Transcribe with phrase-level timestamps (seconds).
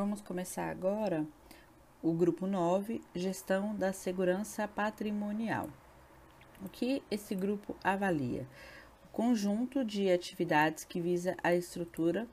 [0.00, 1.26] Vamos começar agora
[2.02, 5.68] o grupo 9, Gestão da Segurança Patrimonial.
[6.64, 8.46] O que esse grupo avalia?
[9.04, 12.26] O conjunto de atividades que visa a estrutura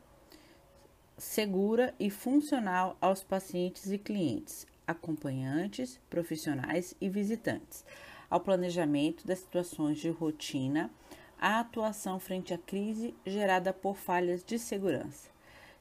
[1.18, 7.84] segura e funcional aos pacientes e clientes, acompanhantes, profissionais e visitantes,
[8.30, 10.90] ao planejamento das situações de rotina,
[11.38, 15.36] à atuação frente à crise gerada por falhas de segurança.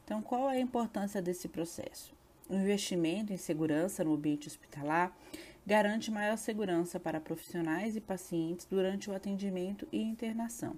[0.07, 2.15] Então, qual é a importância desse processo?
[2.49, 5.13] O investimento em segurança no ambiente hospitalar
[5.67, 10.77] garante maior segurança para profissionais e pacientes durante o atendimento e internação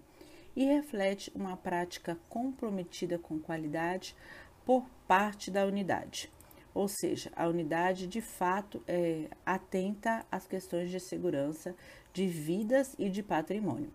[0.57, 4.17] e reflete uma prática comprometida com qualidade
[4.65, 6.33] por parte da unidade.
[6.73, 11.77] Ou seja, a unidade de fato é atenta às questões de segurança
[12.15, 13.93] de vidas e de patrimônio.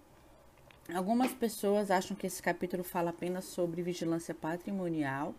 [0.93, 5.33] Algumas pessoas acham que esse capítulo fala apenas sobre vigilância patrimonial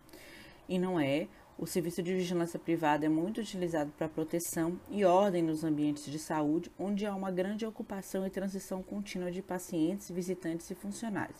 [0.68, 1.28] e não é.
[1.56, 6.18] O serviço de vigilância privada é muito utilizado para proteção e ordem nos ambientes de
[6.18, 11.38] saúde, onde há uma grande ocupação e transição contínua de pacientes, visitantes e funcionários.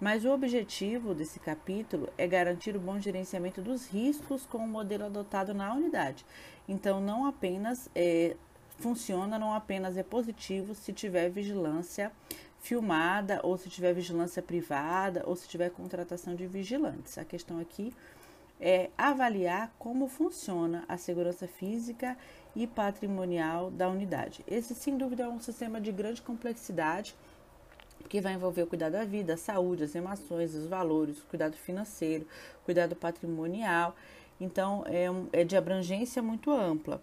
[0.00, 5.04] Mas o objetivo desse capítulo é garantir o bom gerenciamento dos riscos com o modelo
[5.04, 6.26] adotado na unidade.
[6.68, 8.34] Então, não apenas é,
[8.78, 12.10] funciona, não apenas é positivo se tiver vigilância
[12.64, 17.18] filmada, ou se tiver vigilância privada, ou se tiver contratação de vigilantes.
[17.18, 17.92] A questão aqui
[18.58, 22.16] é avaliar como funciona a segurança física
[22.56, 24.42] e patrimonial da unidade.
[24.48, 27.14] Esse, sem dúvida, é um sistema de grande complexidade
[28.08, 31.56] que vai envolver o cuidado da vida, a saúde, as emoções, os valores, o cuidado
[31.56, 32.26] financeiro,
[32.62, 33.94] o cuidado patrimonial.
[34.40, 37.02] Então, é, um, é de abrangência muito ampla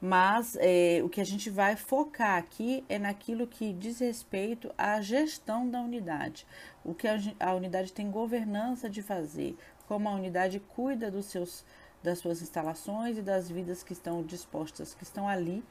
[0.00, 5.00] mas é, o que a gente vai focar aqui é naquilo que diz respeito à
[5.00, 6.46] gestão da unidade,
[6.84, 9.56] o que a, a unidade tem governança de fazer,
[9.86, 11.64] como a unidade cuida dos seus,
[12.02, 15.62] das suas instalações e das vidas que estão dispostas, que estão ali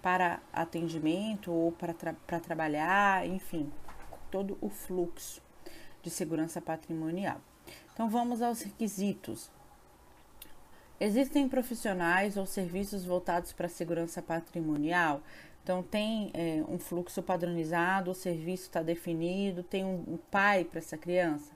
[0.00, 3.72] para atendimento ou para, tra para trabalhar, enfim,
[4.30, 5.42] todo o fluxo
[6.02, 7.40] de segurança patrimonial.
[7.92, 9.50] Então vamos aos requisitos.
[10.98, 15.20] Existem profissionais ou serviços voltados para a segurança patrimonial?
[15.62, 20.78] Então, tem é, um fluxo padronizado, o serviço está definido, tem um, um pai para
[20.78, 21.52] essa criança?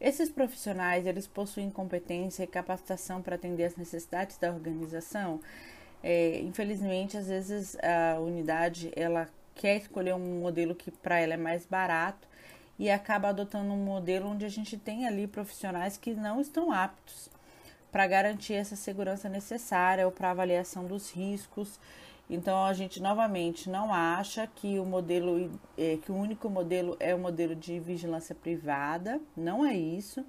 [0.00, 5.40] Esses profissionais, eles possuem competência e capacitação para atender as necessidades da organização?
[6.02, 11.38] É, infelizmente, às vezes a unidade, ela quer escolher um modelo que para ela é
[11.38, 12.26] mais barato
[12.78, 17.30] e acaba adotando um modelo onde a gente tem ali profissionais que não estão aptos
[17.94, 21.78] para garantir essa segurança necessária ou para avaliação dos riscos.
[22.28, 27.14] Então a gente novamente não acha que o modelo é, que o único modelo é
[27.14, 30.26] o modelo de vigilância privada, não é isso.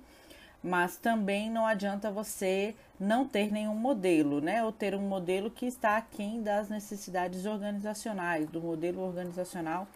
[0.61, 4.63] Mas também não adianta você não ter nenhum modelo, né?
[4.63, 9.87] Ou ter um modelo que está aquém das necessidades organizacionais, do modelo organizacional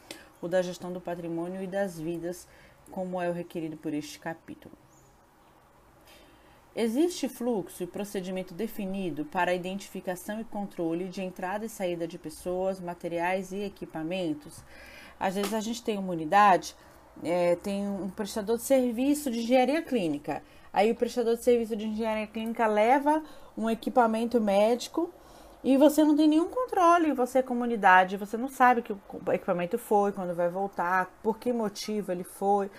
[0.41, 2.47] ou da gestão do patrimônio e das vidas,
[2.89, 4.75] como é o requerido por este capítulo.
[6.81, 12.79] Existe fluxo e procedimento definido para identificação e controle de entrada e saída de pessoas,
[12.79, 14.63] materiais e equipamentos?
[15.19, 16.73] Às vezes a gente tem uma unidade,
[17.21, 20.41] é, tem um prestador de serviço de engenharia clínica.
[20.71, 23.21] Aí o prestador de serviço de engenharia clínica leva
[23.57, 25.13] um equipamento médico
[25.61, 28.99] e você não tem nenhum controle, você é comunidade, você não sabe que o
[29.33, 32.71] equipamento foi, quando vai voltar, por que motivo ele foi.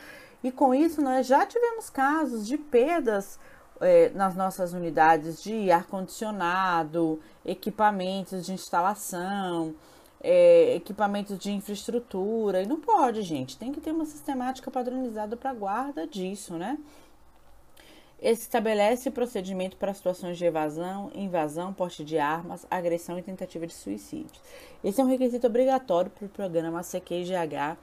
[0.42, 3.38] E com isso nós já tivemos casos de perdas
[3.80, 9.74] é, nas nossas unidades de ar-condicionado, equipamentos de instalação,
[10.22, 12.62] é, equipamentos de infraestrutura.
[12.62, 13.56] E não pode, gente.
[13.56, 16.78] Tem que ter uma sistemática padronizada para guarda disso, né?
[18.22, 24.42] Estabelece procedimento para situações de evasão, invasão, porte de armas, agressão e tentativa de suicídio.
[24.84, 27.78] Esse é um requisito obrigatório para o programa CQGH.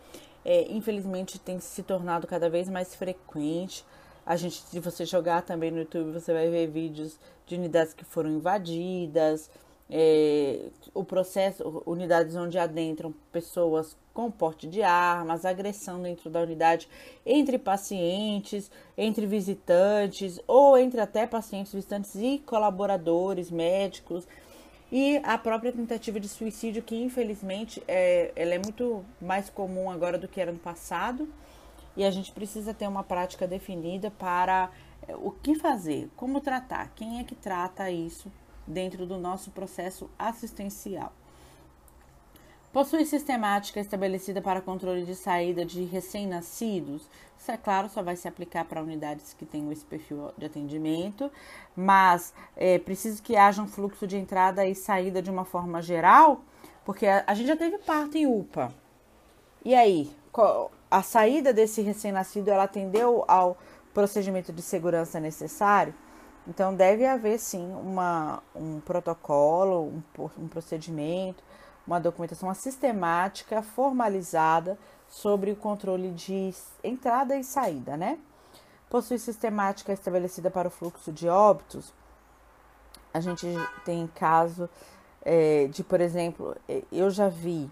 [0.46, 3.84] É, infelizmente, tem se tornado cada vez mais frequente.
[4.28, 8.04] A gente, se você jogar também no YouTube, você vai ver vídeos de unidades que
[8.04, 9.50] foram invadidas,
[9.90, 16.90] é, o processo, unidades onde adentram pessoas com porte de armas, agressão dentro da unidade
[17.26, 24.28] entre pacientes, entre visitantes ou entre até pacientes, visitantes e colaboradores médicos.
[24.92, 30.18] E a própria tentativa de suicídio que infelizmente é, ela é muito mais comum agora
[30.18, 31.30] do que era no passado
[31.98, 34.70] e a gente precisa ter uma prática definida para
[35.08, 38.32] eh, o que fazer, como tratar, quem é que trata isso
[38.68, 41.12] dentro do nosso processo assistencial.
[42.72, 47.10] Possui sistemática estabelecida para controle de saída de recém-nascidos?
[47.40, 51.32] Isso, é claro, só vai se aplicar para unidades que tenham esse perfil de atendimento,
[51.76, 56.42] mas é preciso que haja um fluxo de entrada e saída de uma forma geral,
[56.86, 58.72] porque a, a gente já teve parto em UPA.
[59.66, 60.12] E aí,
[60.90, 63.58] a saída desse recém-nascido, ela atendeu ao
[63.94, 65.94] procedimento de segurança necessário?
[66.48, 71.44] Então, deve haver sim uma, um protocolo, um, um procedimento,
[71.86, 74.78] uma documentação, uma sistemática formalizada
[75.10, 76.54] sobre o controle de
[76.84, 78.18] entrada e saída, né?
[78.90, 81.94] Possui sistemática estabelecida para o fluxo de óbitos.
[83.14, 83.48] A gente
[83.84, 84.70] tem caso
[85.24, 87.70] é, de, por exemplo, é, eu já vi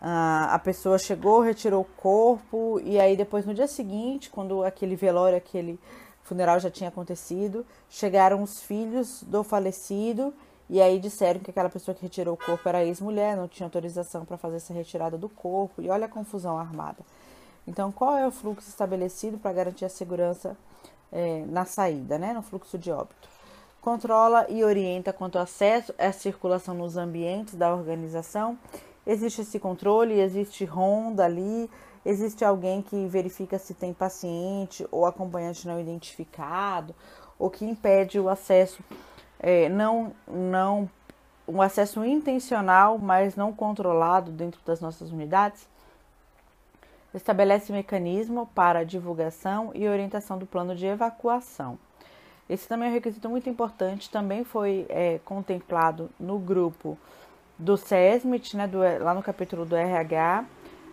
[0.00, 5.36] a pessoa chegou, retirou o corpo e aí depois no dia seguinte, quando aquele velório,
[5.36, 5.78] aquele
[6.22, 10.32] funeral já tinha acontecido, chegaram os filhos do falecido
[10.70, 14.24] e aí disseram que aquela pessoa que retirou o corpo era ex-mulher, não tinha autorização
[14.24, 15.82] para fazer essa retirada do corpo.
[15.82, 16.98] E olha a confusão armada.
[17.66, 20.56] Então, qual é o fluxo estabelecido para garantir a segurança
[21.10, 23.28] é, na saída, né, no fluxo de óbito?
[23.80, 28.56] Controla e orienta quanto ao acesso à circulação nos ambientes da organização.
[29.06, 31.70] Existe esse controle, existe ronda ali,
[32.04, 36.94] existe alguém que verifica se tem paciente ou acompanhante não identificado,
[37.38, 38.82] ou que impede o acesso
[39.38, 40.88] é, não, não
[41.48, 45.66] um acesso intencional, mas não controlado dentro das nossas unidades,
[47.12, 51.78] estabelece mecanismo para divulgação e orientação do plano de evacuação.
[52.48, 56.98] Esse também é um requisito muito importante, também foi é, contemplado no grupo
[57.60, 60.46] do SESMIT, né, do, lá no capítulo do RH,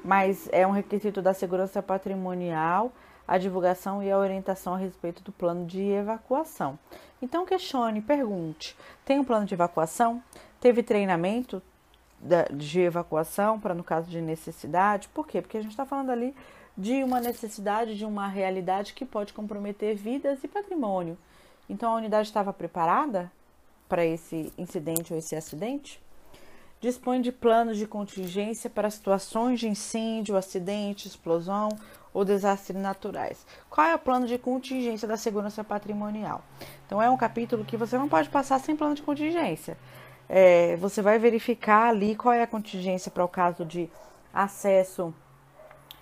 [0.03, 2.91] mas é um requisito da segurança patrimonial
[3.27, 6.77] a divulgação e a orientação a respeito do plano de evacuação.
[7.21, 8.75] Então questione, pergunte:
[9.05, 10.21] tem um plano de evacuação?
[10.59, 11.61] Teve treinamento
[12.53, 15.07] de evacuação para no caso de necessidade?
[15.09, 15.41] Por quê?
[15.41, 16.35] Porque a gente está falando ali
[16.77, 21.17] de uma necessidade, de uma realidade que pode comprometer vidas e patrimônio.
[21.69, 23.31] Então a unidade estava preparada
[23.89, 26.01] para esse incidente ou esse acidente?
[26.79, 31.69] Dispõe de planos de contingência para situações de incêndio, acidente, explosão
[32.13, 33.45] ou desastres naturais.
[33.69, 36.44] Qual é o plano de contingência da segurança patrimonial?
[36.85, 39.77] Então, é um capítulo que você não pode passar sem plano de contingência.
[40.29, 43.89] É, você vai verificar ali qual é a contingência para o caso de
[44.33, 45.13] acesso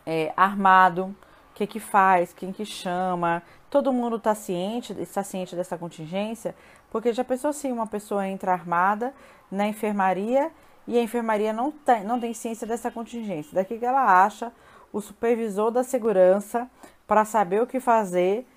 [0.05, 1.05] é, armado,
[1.51, 6.55] o que que faz, quem que chama, todo mundo está ciente, está ciente dessa contingência,
[6.91, 9.13] porque já pensou se uma pessoa entra armada
[9.49, 10.51] na enfermaria
[10.87, 14.51] e a enfermaria não tem, não tem ciência dessa contingência, daqui que ela acha
[14.93, 16.69] o supervisor da segurança
[17.07, 18.47] para saber o que fazer.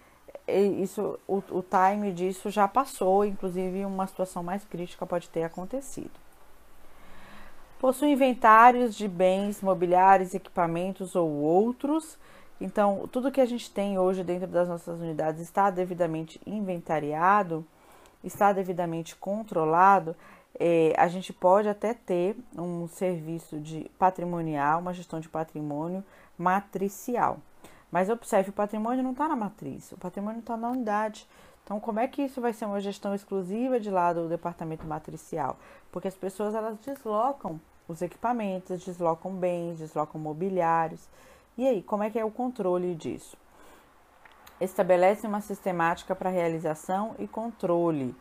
[0.47, 6.13] Isso, o, o time disso já passou, inclusive uma situação mais crítica pode ter acontecido.
[7.79, 12.19] Possui inventários de bens mobiliários, equipamentos ou outros.
[12.61, 17.65] Então, tudo que a gente tem hoje dentro das nossas unidades está devidamente inventariado,
[18.25, 20.17] está devidamente controlado.
[20.59, 26.05] É, a gente pode até ter um serviço de patrimonial, uma gestão de patrimônio
[26.37, 27.39] matricial.
[27.91, 31.27] Mas observe, o patrimônio não está na matriz, o patrimônio está na unidade.
[31.65, 35.59] Então, como é que isso vai ser uma gestão exclusiva de lá do departamento matricial?
[35.93, 41.09] Porque as pessoas elas deslocam os equipamentos, deslocam bens, deslocam mobiliários.
[41.57, 43.37] E aí, como é que é o controle disso?
[44.61, 48.15] Estabelece uma sistemática para realização e controle.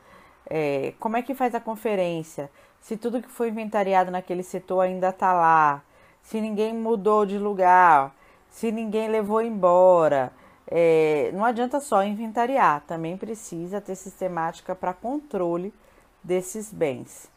[0.50, 2.50] É, como é que faz a conferência?
[2.82, 5.82] Se tudo que foi inventariado naquele setor ainda está lá,
[6.24, 8.14] se ninguém mudou de lugar,
[8.50, 10.32] se ninguém levou embora.
[10.70, 15.74] É, não adianta só inventariar, também precisa ter sistemática para controle
[16.24, 17.30] desses bens.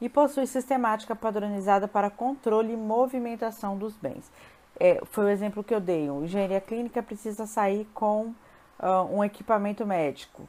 [0.00, 4.30] E possui sistemática padronizada para controle e movimentação dos bens.
[4.78, 6.10] É, foi o exemplo que eu dei.
[6.10, 8.34] O engenharia clínica precisa sair com
[8.78, 10.48] uh, um equipamento médico.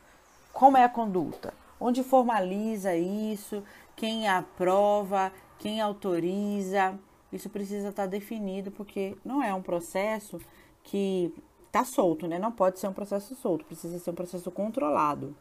[0.53, 1.50] Como é a conduta?
[1.83, 3.63] Onde formaliza isso?
[3.95, 5.33] Quem aprova?
[5.57, 6.97] Quem autoriza?
[7.33, 10.39] Isso precisa estar definido, porque não é um processo
[10.83, 11.33] que
[11.65, 12.37] está solto, né?
[12.37, 15.35] Não pode ser um processo solto, precisa ser um processo controlado.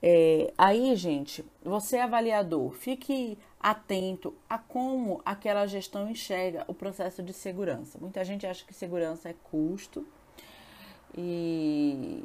[0.00, 7.32] É, aí, gente, você avaliador, fique atento a como aquela gestão enxerga o processo de
[7.32, 7.98] segurança.
[8.00, 10.06] Muita gente acha que segurança é custo
[11.16, 12.24] e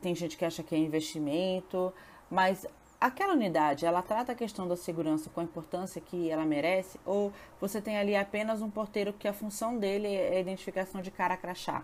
[0.00, 1.92] tem gente que acha que é investimento,
[2.30, 2.66] mas
[3.00, 7.32] aquela unidade, ela trata a questão da segurança com a importância que ela merece, ou
[7.60, 11.36] você tem ali apenas um porteiro que a função dele é a identificação de cara
[11.36, 11.82] crachá?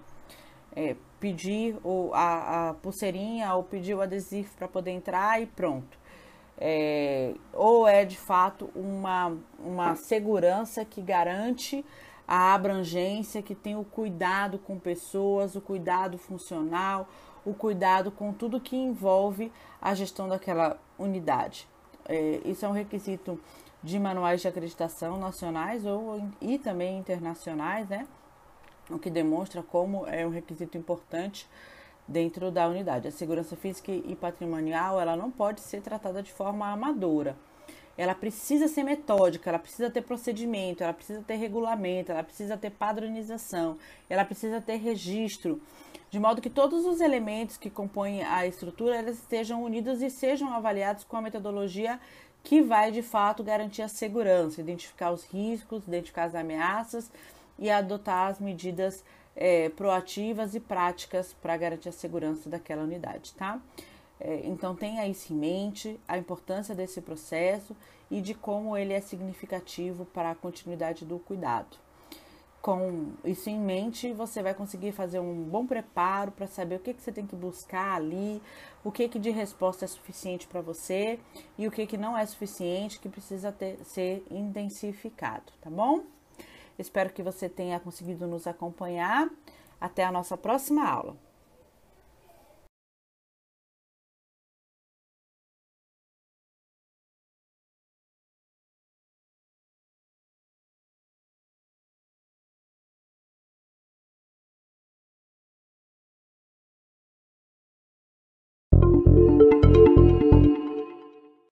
[0.76, 5.98] É, pedir o, a, a pulseirinha ou pedir o adesivo para poder entrar e pronto.
[6.58, 11.84] é, ou é de fato uma, uma segurança que garante
[12.26, 17.08] a abrangência, que tem o cuidado com pessoas, o cuidado funcional,
[17.48, 19.50] o cuidado com tudo que envolve
[19.80, 21.66] a gestão daquela unidade.
[22.04, 23.40] É, isso é um requisito
[23.82, 28.06] de manuais de acreditação nacionais ou, e também internacionais, né?
[28.90, 31.48] O que demonstra como é um requisito importante
[32.06, 33.08] dentro da unidade.
[33.08, 37.36] A segurança física e patrimonial ela não pode ser tratada de forma amadora
[37.98, 42.70] ela precisa ser metódica, ela precisa ter procedimento, ela precisa ter regulamento, ela precisa ter
[42.70, 43.76] padronização,
[44.08, 45.60] ela precisa ter registro,
[46.08, 50.54] de modo que todos os elementos que compõem a estrutura eles estejam unidos e sejam
[50.54, 51.98] avaliados com a metodologia
[52.44, 57.10] que vai de fato garantir a segurança, identificar os riscos, identificar as ameaças
[57.58, 63.60] e adotar as medidas é, proativas e práticas para garantir a segurança daquela unidade, tá?
[64.20, 67.76] É, então tenha isso em mente, a importância desse processo
[68.10, 71.76] e de como ele é significativo para a continuidade do cuidado.
[72.60, 76.92] Com isso em mente, você vai conseguir fazer um bom preparo para saber o que,
[76.92, 78.42] que você tem que buscar ali,
[78.82, 81.20] o que, que de resposta é suficiente para você
[81.56, 86.02] e o que, que não é suficiente, que precisa ter, ser intensificado, tá bom?
[86.76, 89.28] Espero que você tenha conseguido nos acompanhar.
[89.80, 91.27] Até a nossa próxima aula.